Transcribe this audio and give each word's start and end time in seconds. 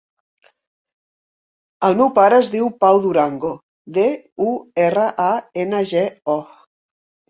El 1.89 1.99
meu 1.99 2.09
pare 2.17 2.41
es 2.45 2.51
diu 2.57 2.71
Pau 2.87 3.03
Durango: 3.05 3.55
de, 4.01 4.09
u, 4.49 4.59
erra, 4.91 5.09
a, 5.31 5.33
ena, 5.69 5.89
ge, 5.97 6.13
o. 6.41 6.45